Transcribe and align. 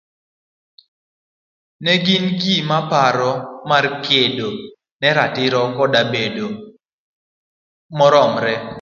ne 1.83 1.93
gin 2.05 2.25
gi 2.41 2.55
paro 2.91 3.31
mar 3.69 3.85
kedo 4.05 4.49
ne 5.01 5.09
ratiro 5.17 5.61
koda 5.77 6.01
bedo 6.11 6.47
maromre 7.97 8.53